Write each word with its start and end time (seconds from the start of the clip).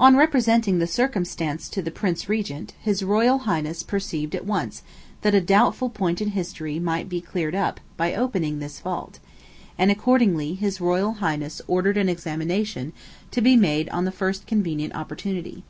"On 0.00 0.16
representing 0.16 0.78
the 0.78 0.86
circumstance 0.86 1.68
to 1.68 1.82
the 1.82 1.90
Prince 1.90 2.26
Regent, 2.26 2.72
his 2.80 3.02
Royal 3.02 3.40
Highness 3.40 3.82
perceived 3.82 4.34
at 4.34 4.46
once 4.46 4.82
that 5.20 5.34
a 5.34 5.42
doubtful 5.42 5.90
point 5.90 6.22
in 6.22 6.28
history 6.28 6.78
might 6.78 7.06
be 7.06 7.20
cleared 7.20 7.54
up 7.54 7.78
by 7.98 8.14
opening 8.14 8.60
this 8.60 8.80
vault; 8.80 9.18
and, 9.76 9.90
accordingly, 9.90 10.54
his 10.54 10.80
Royal 10.80 11.12
Highness 11.20 11.60
ordered 11.66 11.98
an 11.98 12.08
examination 12.08 12.94
to 13.30 13.42
be 13.42 13.54
made 13.54 13.90
on 13.90 14.06
the 14.06 14.10
first 14.10 14.46
convenient 14.46 14.94
opportunity. 14.94 15.64